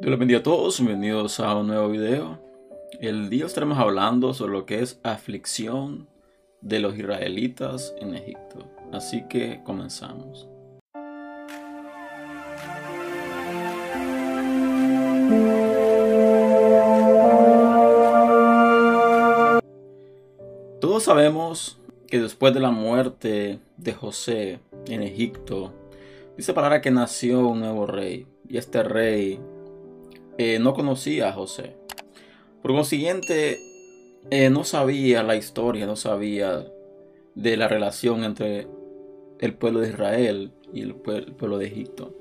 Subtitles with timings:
[0.00, 2.38] Dios les bendiga a todos, bienvenidos a un nuevo video.
[3.00, 6.08] El día estaremos hablando sobre lo que es aflicción
[6.62, 8.66] de los israelitas en Egipto.
[8.92, 10.48] Así que comenzamos.
[20.80, 25.74] Todos sabemos que después de la muerte de José en Egipto,
[26.38, 28.26] dice palabra que nació un nuevo rey.
[28.48, 29.38] Y este rey
[30.42, 31.76] eh, no conocía a José.
[32.62, 33.58] Por consiguiente,
[34.30, 36.66] eh, no sabía la historia, no sabía
[37.34, 38.66] de la relación entre
[39.38, 42.14] el pueblo de Israel y el pueblo de Egipto.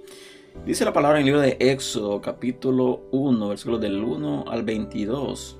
[0.65, 5.57] Dice la palabra en el libro de Éxodo, capítulo 1, versículos del 1 al 22,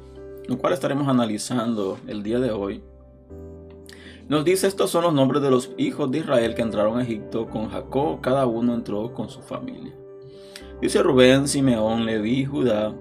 [0.48, 2.84] lo cual estaremos analizando el día de hoy.
[4.28, 7.48] Nos dice, estos son los nombres de los hijos de Israel que entraron a Egipto
[7.48, 9.94] con Jacob, cada uno entró con su familia.
[10.82, 12.94] Dice Rubén, Simeón, Leví, Judá,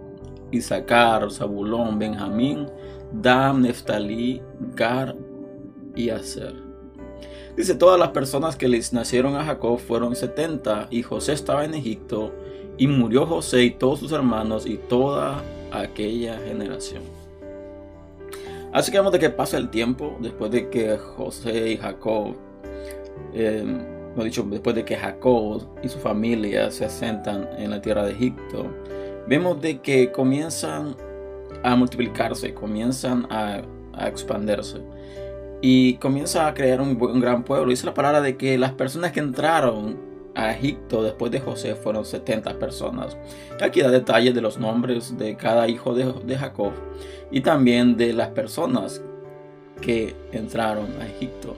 [0.51, 2.67] Isaacar, Zabulón, Benjamín,
[3.13, 4.43] Dan, Neftalí,
[4.75, 5.15] Gar
[5.95, 6.55] y Aser.
[7.57, 11.75] Dice, todas las personas que les nacieron a Jacob fueron 70 y José estaba en
[11.75, 12.33] Egipto
[12.77, 15.43] y murió José y todos sus hermanos y toda
[15.73, 17.03] aquella generación.
[18.73, 22.37] Así que vemos de que pasa el tiempo después de que José y Jacob
[23.33, 28.13] eh, dicho, después de que Jacob y su familia se asentan en la tierra de
[28.13, 28.67] Egipto,
[29.27, 30.97] vemos de que comienzan
[31.63, 34.79] a multiplicarse, comienzan a, a expandirse
[35.61, 37.71] y comienza a crear un, un, gran pueblo.
[37.71, 39.99] Dice la palabra de que las personas que entraron
[40.35, 43.17] a Egipto después de José fueron 70 personas.
[43.61, 46.73] Aquí da detalles de los nombres de cada hijo de, de Jacob
[47.31, 49.03] y también de las personas
[49.81, 51.57] que entraron a Egipto.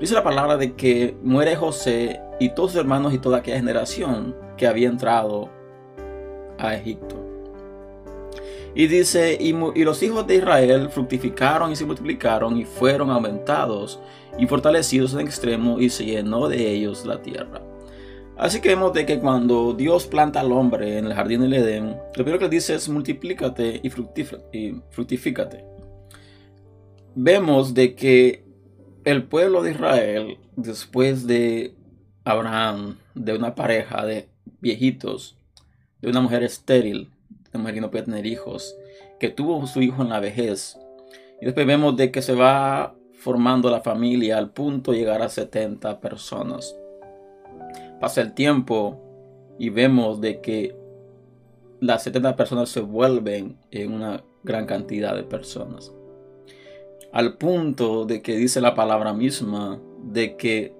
[0.00, 4.34] Dice la palabra de que muere José y todos sus hermanos y toda aquella generación
[4.56, 5.48] que había entrado
[6.58, 7.24] a Egipto.
[8.74, 9.52] Y dice, y,
[9.84, 14.00] los hijos de Israel fructificaron y se multiplicaron y fueron aumentados
[14.36, 17.62] y fortalecidos en extremo y se llenó de ellos la tierra.
[18.36, 21.96] Así que vemos de que cuando Dios planta al hombre en el jardín del Edén,
[22.16, 23.92] lo primero que dice es multiplícate y,
[24.58, 25.64] y fructifícate.
[27.14, 28.43] Vemos de que
[29.04, 31.74] el pueblo de Israel, después de
[32.24, 34.28] Abraham, de una pareja de
[34.60, 35.36] viejitos,
[36.00, 37.10] de una mujer estéril,
[37.52, 38.74] una mujer que no puede tener hijos,
[39.20, 40.78] que tuvo su hijo en la vejez,
[41.40, 45.28] y después vemos de que se va formando la familia al punto de llegar a
[45.28, 46.74] 70 personas.
[48.00, 49.00] Pasa el tiempo
[49.58, 50.74] y vemos de que
[51.80, 55.92] las 70 personas se vuelven en una gran cantidad de personas
[57.14, 60.74] al punto de que dice la palabra misma de que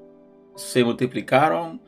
[0.57, 1.81] se multiplicaron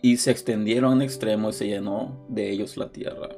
[0.00, 3.28] y se extendieron en extremo y se llenó de ellos la tierra.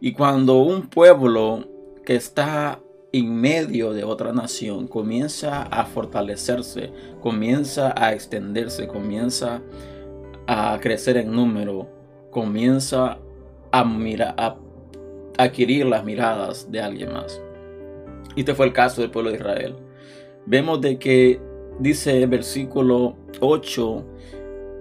[0.00, 1.66] Y cuando un pueblo
[2.04, 2.78] que está
[3.12, 9.60] en medio de otra nación comienza a fortalecerse, comienza a extenderse, comienza
[10.46, 11.88] a crecer en número,
[12.30, 13.18] comienza
[13.72, 14.56] a, mirar, a
[15.36, 17.40] adquirir las miradas de alguien más.
[18.36, 19.76] Y este fue el caso del pueblo de Israel
[20.46, 21.40] vemos de que
[21.78, 24.04] dice el versículo 8,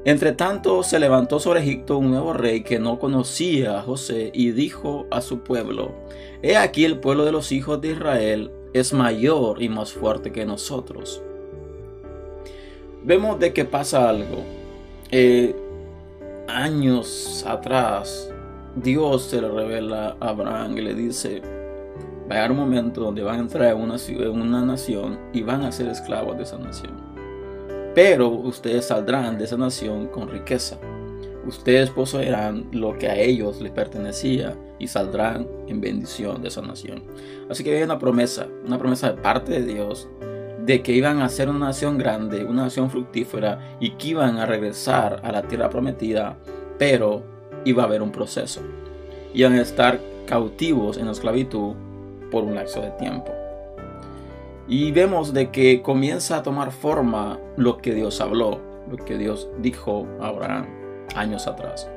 [0.05, 4.51] entre tanto se levantó sobre Egipto un nuevo rey que no conocía a José y
[4.51, 5.93] dijo a su pueblo,
[6.43, 10.45] He aquí el pueblo de los hijos de Israel es mayor y más fuerte que
[10.45, 11.23] nosotros.
[13.03, 14.43] Vemos de que pasa algo.
[15.09, 15.55] Eh,
[16.47, 18.31] años atrás,
[18.75, 21.41] Dios se le revela a Abraham y le dice,
[22.30, 25.44] va a llegar un momento donde van a entrar en una, en una nación y
[25.44, 26.94] van a ser esclavos de esa nación.
[27.94, 30.78] Pero ustedes saldrán de esa nación con riqueza.
[31.46, 37.03] Ustedes poseerán lo que a ellos les pertenecía y saldrán en bendición de esa nación.
[37.50, 40.09] Así que hay una promesa, una promesa de parte de Dios
[40.66, 44.47] de que iban a ser una nación grande, una nación fructífera y que iban a
[44.47, 46.38] regresar a la tierra prometida,
[46.80, 47.24] pero
[47.66, 48.62] iba a haber un proceso.
[49.33, 51.75] Iban a estar cautivos en la esclavitud
[52.35, 53.31] por un lapso de tiempo.
[54.67, 58.59] Y vemos de que comienza a tomar forma lo que Dios habló,
[58.91, 60.65] lo que Dios dijo a Abraham
[61.15, 61.89] años atrás.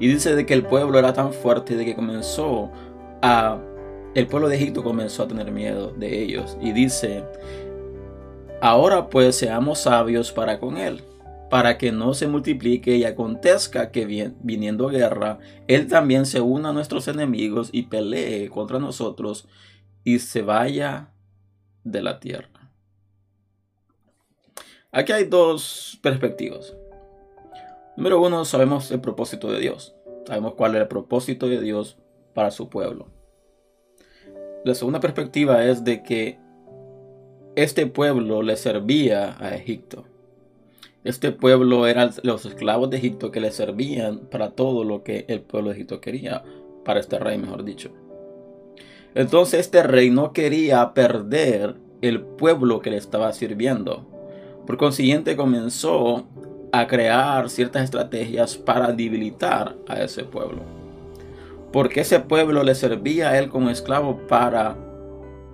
[0.00, 2.72] Y dice de que el pueblo era tan fuerte de que comenzó
[3.22, 3.60] a
[4.16, 7.22] el pueblo de Egipto comenzó a tener miedo de ellos y dice,
[8.60, 11.04] ahora pues seamos sabios para con él,
[11.50, 16.72] para que no se multiplique y acontezca que viniendo guerra, Él también se una a
[16.72, 19.48] nuestros enemigos y pelee contra nosotros
[20.04, 21.10] y se vaya
[21.82, 22.70] de la tierra.
[24.92, 26.74] Aquí hay dos perspectivas.
[27.96, 29.94] Número uno, sabemos el propósito de Dios.
[30.26, 31.98] Sabemos cuál es el propósito de Dios
[32.32, 33.08] para su pueblo.
[34.64, 36.38] La segunda perspectiva es de que
[37.56, 40.04] este pueblo le servía a Egipto.
[41.02, 45.40] Este pueblo eran los esclavos de Egipto que le servían para todo lo que el
[45.40, 46.42] pueblo de Egipto quería,
[46.84, 47.90] para este rey, mejor dicho.
[49.14, 54.06] Entonces este rey no quería perder el pueblo que le estaba sirviendo.
[54.66, 56.26] Por consiguiente comenzó
[56.70, 60.62] a crear ciertas estrategias para debilitar a ese pueblo.
[61.72, 64.76] Porque ese pueblo le servía a él como esclavo para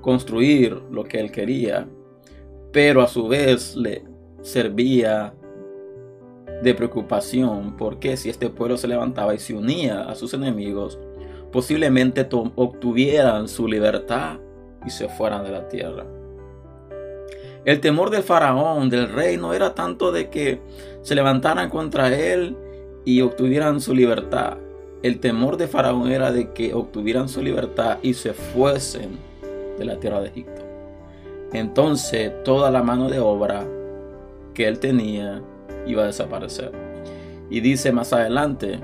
[0.01, 1.89] construir lo que él quería,
[2.73, 4.05] pero a su vez le
[4.47, 5.35] servía
[6.63, 11.01] de preocupación porque si este pueblo se levantaba y se unía a sus enemigos,
[11.51, 14.39] posiblemente obtuvieran su libertad
[14.87, 16.07] y se fueran de la tierra.
[17.65, 20.61] El temor del faraón, del rey, no era tanto de que
[21.03, 22.57] se levantaran contra él
[23.05, 24.59] y obtuvieran su libertad.
[25.03, 29.19] El temor de faraón era de que obtuvieran su libertad y se fuesen
[29.77, 30.63] de la tierra de Egipto.
[31.53, 33.67] Entonces toda la mano de obra
[34.57, 35.43] que él tenía
[35.87, 36.73] iba a desaparecer.
[37.51, 38.81] Y dice más adelante,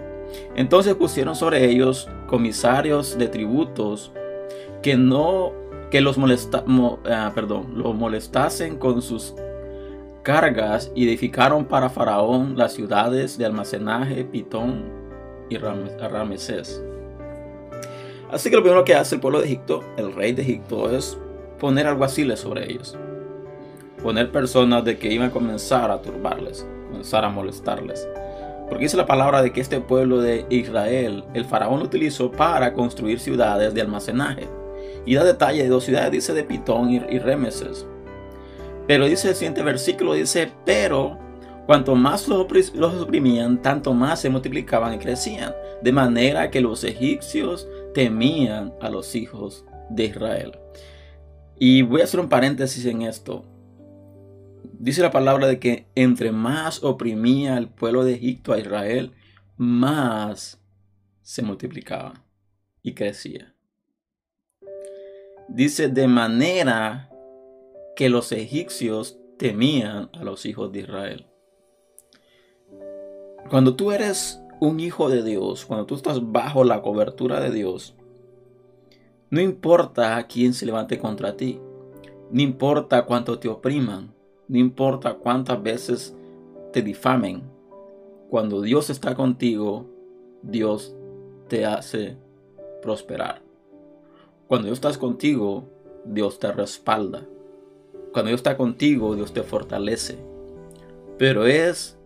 [0.55, 4.13] entonces pusieron sobre ellos comisarios de tributos
[4.83, 5.53] que no
[5.91, 6.65] que los molesta,
[7.11, 9.35] ah, perdón, molestasen con sus
[10.23, 14.85] cargas y edificaron para Faraón las ciudades de almacenaje Pitón
[15.51, 16.83] y Ramesés.
[18.31, 21.19] Así que lo primero que hace el pueblo de Egipto, el rey de Egipto, es
[21.59, 22.97] poner alguaciles sobre ellos.
[24.03, 28.09] Poner personas de que iban a comenzar a turbarles, comenzar a molestarles.
[28.69, 32.73] Porque dice la palabra de que este pueblo de Israel, el faraón lo utilizó para
[32.73, 34.49] construir ciudades de almacenaje.
[35.05, 37.87] Y da detalle de dos ciudades, dice de Pitón y, Remeses.
[38.87, 41.19] Pero dice el siguiente versículo, dice, pero
[41.67, 42.47] cuanto más los,
[43.01, 45.55] oprimían, tanto más se multiplicaban y crecían.
[45.83, 50.59] De manera que los egipcios temían a los hijos de Israel.
[51.59, 53.45] Y voy a hacer un paréntesis en esto.
[54.79, 59.13] Dice la palabra de que entre más oprimía el pueblo de Egipto a Israel,
[59.57, 60.61] más
[61.23, 62.25] se multiplicaba
[62.83, 63.55] y crecía.
[65.49, 67.11] Dice de manera
[67.95, 71.27] que los egipcios temían a los hijos de Israel.
[73.51, 77.95] Cuando tú eres un hijo de Dios, cuando tú estás bajo la cobertura de Dios,
[79.31, 81.61] no importa quién se levante contra ti,
[82.31, 84.15] no importa cuánto te opriman,
[84.49, 86.17] no importa cuántas veces
[86.73, 87.43] te difamen.
[88.29, 89.87] Cuando Dios está contigo,
[90.43, 90.95] Dios
[91.49, 92.17] te hace
[92.81, 93.43] prosperar.
[94.47, 95.69] Cuando Dios está contigo,
[96.05, 97.27] Dios te respalda.
[98.13, 100.19] Cuando Dios está contigo, Dios te fortalece.
[101.19, 101.99] Pero es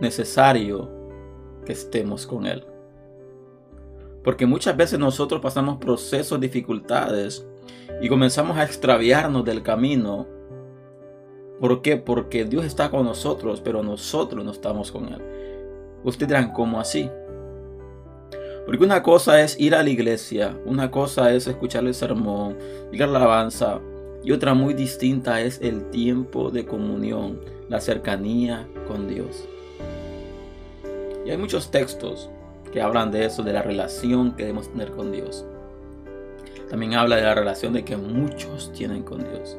[0.00, 0.90] necesario
[1.64, 2.64] que estemos con Él.
[4.22, 7.46] Porque muchas veces nosotros pasamos procesos, dificultades
[8.00, 10.26] y comenzamos a extraviarnos del camino.
[11.60, 11.96] ¿Por qué?
[11.96, 15.22] Porque Dios está con nosotros, pero nosotros no estamos con Él.
[16.02, 17.10] Ustedes dirán, ¿cómo así?
[18.66, 22.56] Porque una cosa es ir a la iglesia, una cosa es escuchar el sermón,
[22.92, 23.80] ir a la alabanza,
[24.22, 29.46] y otra muy distinta es el tiempo de comunión, la cercanía con Dios.
[31.26, 32.30] Y hay muchos textos
[32.72, 35.44] que hablan de eso, de la relación que debemos tener con Dios.
[36.70, 39.58] También habla de la relación de que muchos tienen con Dios.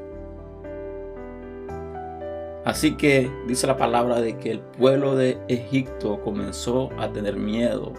[2.65, 7.93] Así que dice la palabra de que el pueblo de Egipto comenzó a tener miedo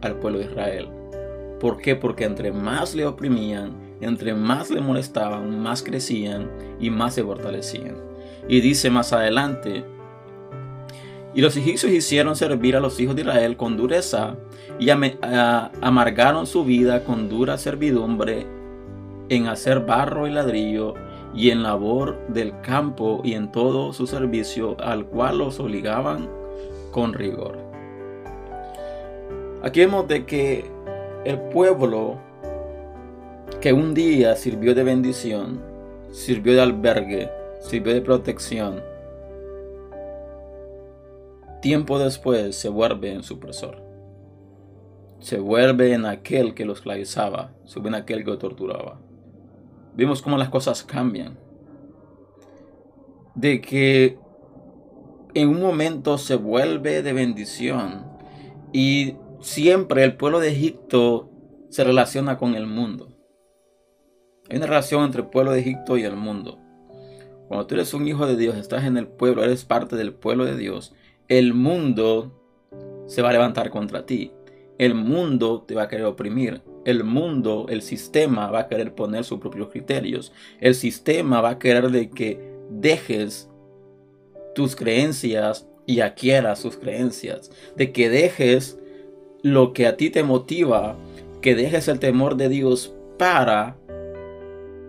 [0.00, 0.88] al pueblo de Israel.
[1.58, 1.96] ¿Por qué?
[1.96, 7.96] Porque entre más le oprimían, entre más le molestaban, más crecían y más se fortalecían.
[8.48, 9.84] Y dice más adelante,
[11.34, 14.36] y los egipcios hicieron servir a los hijos de Israel con dureza
[14.78, 18.46] y amargaron su vida con dura servidumbre
[19.28, 20.94] en hacer barro y ladrillo
[21.34, 26.28] y en labor del campo y en todo su servicio al cual los obligaban
[26.92, 27.58] con rigor.
[29.62, 30.70] Aquí vemos de que
[31.24, 32.18] el pueblo
[33.60, 35.60] que un día sirvió de bendición,
[36.12, 38.82] sirvió de albergue, sirvió de protección,
[41.64, 43.82] tiempo después se vuelve en supresor.
[45.20, 49.00] Se vuelve en aquel que lo esclavizaba, se vuelve en aquel que lo torturaba.
[49.94, 51.38] Vimos cómo las cosas cambian.
[53.34, 54.18] De que
[55.34, 58.06] en un momento se vuelve de bendición
[58.72, 61.30] y siempre el pueblo de Egipto
[61.70, 63.08] se relaciona con el mundo.
[64.48, 66.58] Hay una relación entre el pueblo de Egipto y el mundo.
[67.48, 70.44] Cuando tú eres un hijo de Dios, estás en el pueblo, eres parte del pueblo
[70.44, 70.94] de Dios,
[71.28, 72.40] el mundo
[73.06, 74.32] se va a levantar contra ti.
[74.78, 76.62] El mundo te va a querer oprimir.
[76.84, 80.32] El mundo, el sistema va a querer poner sus propios criterios.
[80.60, 82.38] El sistema va a querer de que
[82.70, 83.50] dejes
[84.54, 87.50] tus creencias y adquieras sus creencias.
[87.76, 88.78] De que dejes
[89.42, 90.96] lo que a ti te motiva,
[91.42, 93.76] que dejes el temor de Dios para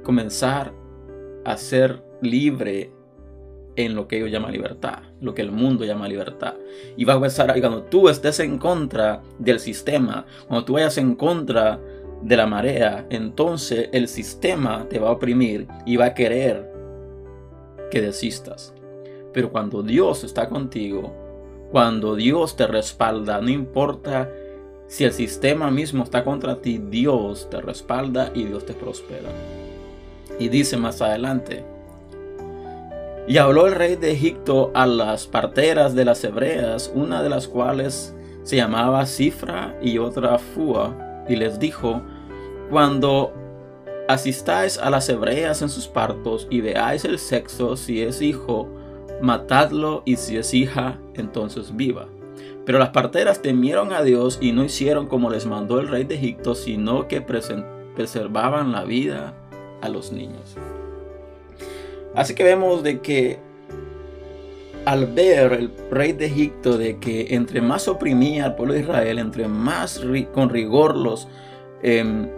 [0.04, 0.74] comenzar
[1.44, 2.92] a ser libre
[3.76, 6.56] en lo que ellos llaman libertad, lo que el mundo llama libertad.
[6.96, 11.16] Y va a empezar, cuando tú estés en contra del sistema, cuando tú vayas en
[11.16, 11.80] contra
[12.22, 16.72] de la marea, entonces el sistema te va a oprimir y va a querer
[17.92, 18.74] que desistas.
[19.34, 21.14] Pero cuando Dios está contigo,
[21.72, 24.30] cuando Dios te respalda, no importa
[24.88, 29.30] si el sistema mismo está contra ti, Dios te respalda y Dios te prospera.
[30.40, 31.66] Y dice más adelante,
[33.28, 37.48] y habló el rey de Egipto a las parteras de las hebreas, una de las
[37.48, 40.96] cuales se llamaba Cifra y otra Fua,
[41.28, 42.02] y les dijo,
[42.70, 43.34] cuando
[44.08, 48.68] asistáis a las hebreas en sus partos y veáis el sexo, si es hijo,
[49.22, 52.08] matadlo, y si es hija, entonces viva.
[52.66, 56.16] Pero las parteras temieron a Dios y no hicieron como les mandó el rey de
[56.16, 59.34] Egipto, sino que preservaban la vida
[59.82, 60.56] a los niños.
[62.16, 63.40] Así que vemos de que
[64.86, 69.20] al ver el rey de Egipto de que entre más oprimía al pueblo de Israel,
[69.20, 71.28] entre más con rigor los
[71.82, 72.30] em,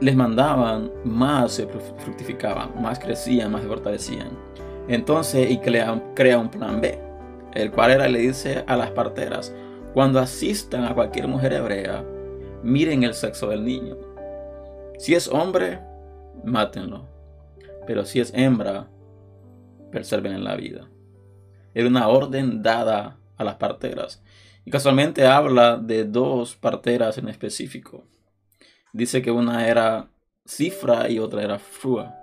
[0.00, 4.28] les mandaban, más se fructificaban, más crecían, más se fortalecían.
[4.88, 6.98] Entonces, y crea, crea un plan B,
[7.54, 9.54] el cual era, le dice a las parteras,
[9.94, 12.04] cuando asistan a cualquier mujer hebrea,
[12.62, 13.96] miren el sexo del niño.
[14.98, 15.78] Si es hombre,
[16.44, 17.13] mátenlo
[17.86, 18.88] pero si es hembra,
[19.90, 20.88] preserven en la vida.
[21.74, 24.22] Era una orden dada a las parteras.
[24.64, 28.04] Y casualmente habla de dos parteras en específico.
[28.92, 30.08] Dice que una era
[30.46, 32.14] cifra y otra era frua.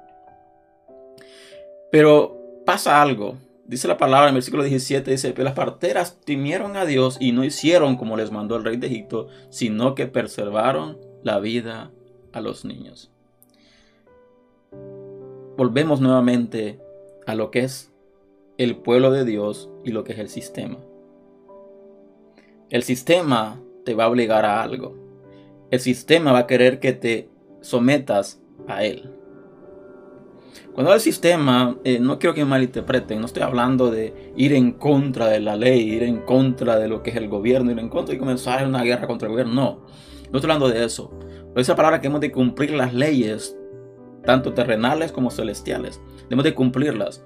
[1.92, 3.38] Pero pasa algo.
[3.66, 7.32] Dice la palabra en el versículo 17, dice, que las parteras temieron a Dios y
[7.32, 11.92] no hicieron como les mandó el rey de Egipto, sino que preservaron la vida
[12.34, 13.11] a los niños
[15.62, 16.80] volvemos nuevamente
[17.28, 17.94] a lo que es
[18.58, 20.80] el pueblo de Dios y lo que es el sistema.
[22.72, 24.98] El sistema te va a obligar a algo.
[25.70, 27.30] El sistema va a querer que te
[27.62, 29.12] sometas a él.
[30.74, 34.72] Cuando el sistema, eh, no quiero que me malinterpreten, no estoy hablando de ir en
[34.72, 37.90] contra de la ley, ir en contra de lo que es el gobierno, ir en
[37.90, 39.54] contra y comenzar una guerra contra el gobierno.
[39.54, 39.86] No,
[40.32, 41.12] no estoy hablando de eso.
[41.20, 43.56] Pero esa palabra que hemos de cumplir las leyes
[44.26, 46.02] tanto terrenales como celestiales.
[46.24, 47.24] Debemos de cumplirlas.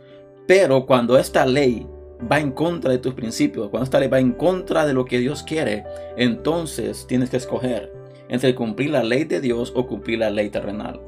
[0.47, 1.87] Pero cuando esta ley
[2.31, 5.19] va en contra de tus principios, cuando esta ley va en contra de lo que
[5.19, 5.83] Dios quiere,
[6.17, 7.91] entonces tienes que escoger
[8.29, 10.99] entre cumplir la ley de Dios o cumplir la ley terrenal.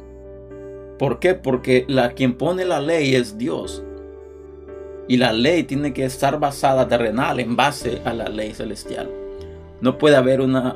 [0.99, 1.35] ¿Por qué?
[1.35, 3.83] Porque la, quien pone la ley es Dios.
[5.07, 9.09] Y la ley tiene que estar basada terrenal en base a la ley celestial.
[9.79, 10.75] No puede haber una,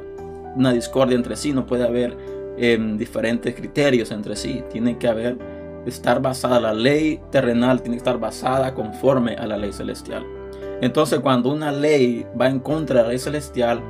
[0.55, 2.15] una discordia entre sí, no puede haber
[2.57, 4.63] en diferentes criterios entre sí.
[4.71, 5.37] Tiene que haber,
[5.85, 10.25] estar basada, la ley terrenal tiene que estar basada conforme a la ley celestial.
[10.81, 13.81] Entonces cuando una ley va en contra de la ley celestial,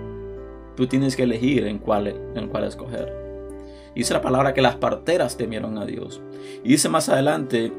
[0.76, 3.14] tú tienes que elegir en cuál, en cuál escoger.
[3.96, 6.22] Dice la palabra que las parteras temieron a Dios.
[6.64, 7.74] Y dice más adelante,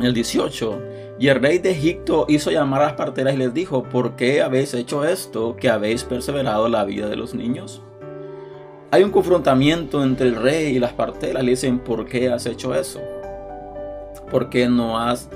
[0.00, 0.82] el 18,
[1.20, 4.42] y el rey de Egipto hizo llamar a las parteras y les dijo, ¿por qué
[4.42, 7.82] habéis hecho esto que habéis perseverado la vida de los niños?
[8.90, 11.44] Hay un confrontamiento entre el rey y las parteras.
[11.44, 13.00] Le dicen, ¿por qué has hecho eso?
[14.30, 15.28] ¿Por qué no has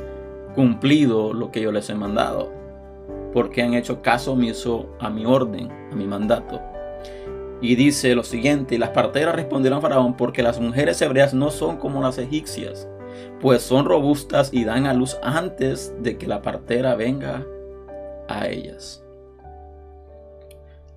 [0.54, 2.50] cumplido lo que yo les he mandado?
[3.34, 6.62] ¿Por qué han hecho caso omiso a mi orden, a mi mandato?
[7.60, 11.76] Y dice lo siguiente, las parteras respondieron a Faraón, porque las mujeres hebreas no son
[11.76, 12.88] como las egipcias,
[13.38, 17.46] pues son robustas y dan a luz antes de que la partera venga
[18.28, 19.04] a ellas.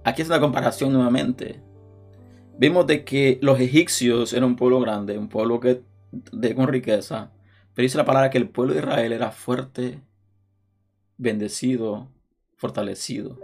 [0.06, 1.65] Aquí es una comparación nuevamente
[2.58, 5.82] Vimos de que los egipcios eran un pueblo grande, un pueblo que,
[6.12, 7.32] de, con riqueza,
[7.74, 10.02] pero dice la palabra que el pueblo de Israel era fuerte,
[11.18, 12.08] bendecido,
[12.56, 13.38] fortalecido.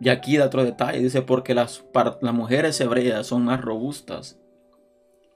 [0.00, 1.84] Y aquí da otro detalle, dice, porque las,
[2.20, 4.40] las mujeres hebreas son más robustas,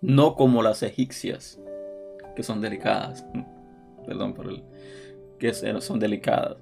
[0.00, 1.60] no como las egipcias,
[2.34, 3.24] que son delicadas.
[4.06, 4.64] Perdón por el
[5.38, 6.56] que son delicadas.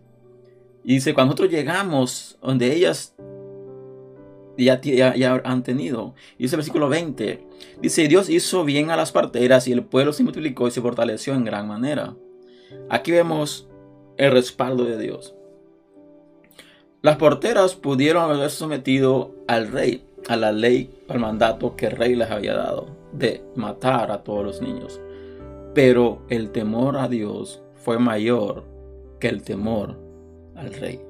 [0.82, 3.14] Y dice, cuando nosotros llegamos donde ellas
[4.56, 6.14] ya, han tenido.
[6.38, 7.46] Y dice el versículo 20.
[7.80, 11.34] Dice, Dios hizo bien a las parteras y el pueblo se multiplicó y se fortaleció
[11.34, 12.14] en gran manera.
[12.88, 13.68] Aquí vemos
[14.16, 15.34] el respaldo de Dios.
[17.02, 22.14] Las porteras pudieron haber sometido al rey, a la ley, al mandato que el rey
[22.14, 25.00] les había dado de matar a todos los niños.
[25.75, 28.64] Pero el temor a Dios fue mayor
[29.20, 29.99] que el temor
[30.56, 31.00] al rey.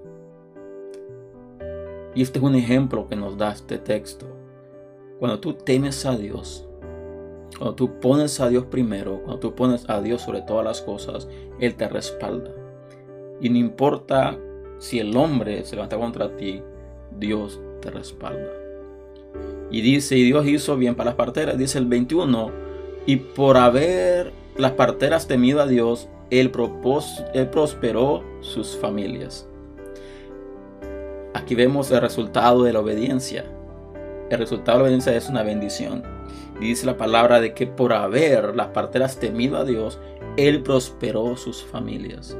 [2.14, 4.26] Y este es un ejemplo que nos da este texto.
[5.18, 6.66] Cuando tú temes a Dios,
[7.58, 11.28] cuando tú pones a Dios primero, cuando tú pones a Dios sobre todas las cosas,
[11.58, 12.50] Él te respalda.
[13.40, 14.38] Y no importa
[14.78, 16.62] si el hombre se levanta contra ti,
[17.18, 18.50] Dios te respalda.
[19.70, 22.50] Y dice, y Dios hizo bien para las parteras, dice el 21,
[23.06, 26.52] y por haber las parteras temido a Dios, Él,
[27.34, 29.48] él prosperó sus familias.
[31.44, 33.44] Aquí vemos el resultado de la obediencia.
[34.30, 36.02] El resultado de la obediencia es una bendición.
[36.58, 39.98] Y dice la palabra de que por haber las parteras temido a Dios,
[40.38, 42.34] Él prosperó sus familias.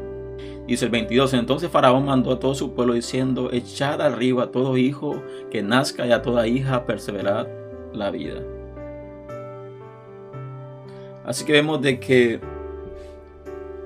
[0.66, 4.78] Dice el 22, entonces Faraón mandó a todo su pueblo diciendo, echad arriba a todo
[4.78, 7.46] hijo que nazca y a toda hija perseverad
[7.92, 8.40] la vida.
[11.26, 12.40] Así que vemos de que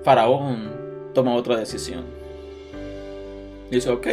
[0.04, 0.70] Faraón
[1.12, 2.04] toma otra decisión.
[3.68, 4.06] Dice, ok,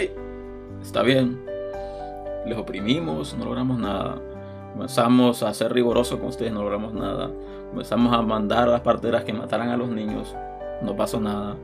[0.85, 1.43] está bien,
[2.45, 4.21] les oprimimos, no logramos nada.
[4.73, 7.31] Comenzamos a ser rigurosos con ustedes, no logramos nada.
[7.69, 10.35] Comenzamos a mandar a las parteras que mataran a los niños,
[10.81, 11.55] no pasó nada.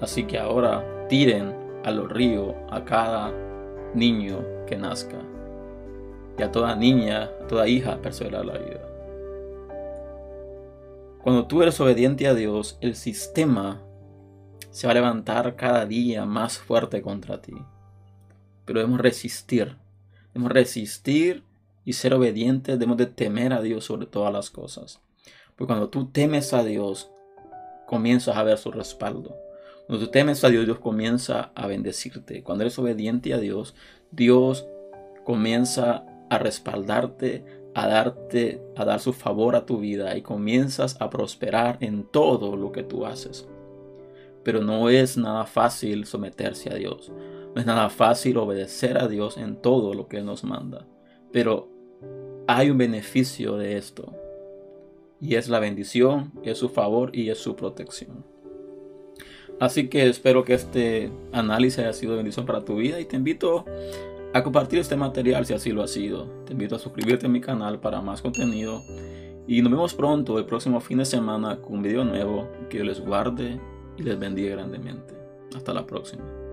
[0.00, 3.32] Así que ahora tiren a los ríos a cada
[3.94, 5.18] niño que nazca.
[6.38, 8.80] Y a toda niña, a toda hija perseverar la vida.
[11.22, 13.82] Cuando tú eres obediente a Dios, el sistema
[14.70, 17.54] se va a levantar cada día más fuerte contra ti.
[18.64, 19.76] Pero debemos resistir.
[20.32, 21.42] Debemos resistir
[21.84, 22.78] y ser obedientes.
[22.78, 25.00] Debemos de temer a Dios sobre todas las cosas.
[25.56, 27.10] Porque cuando tú temes a Dios,
[27.86, 29.36] comienzas a ver su respaldo.
[29.86, 32.42] Cuando tú temes a Dios, Dios comienza a bendecirte.
[32.42, 33.74] Cuando eres obediente a Dios,
[34.12, 34.66] Dios
[35.24, 41.10] comienza a respaldarte, a darte, a dar su favor a tu vida y comienzas a
[41.10, 43.48] prosperar en todo lo que tú haces.
[44.44, 47.12] Pero no es nada fácil someterse a Dios.
[47.54, 50.86] No es nada fácil obedecer a Dios en todo lo que Él nos manda.
[51.32, 51.68] Pero
[52.46, 54.14] hay un beneficio de esto.
[55.20, 58.24] Y es la bendición, es su favor y es su protección.
[59.60, 63.66] Así que espero que este análisis haya sido bendición para tu vida y te invito
[64.32, 66.26] a compartir este material si así lo ha sido.
[66.46, 68.80] Te invito a suscribirte a mi canal para más contenido.
[69.46, 72.48] Y nos vemos pronto el próximo fin de semana con un video nuevo.
[72.70, 73.60] Que les guarde
[73.98, 75.14] y les bendiga grandemente.
[75.54, 76.49] Hasta la próxima.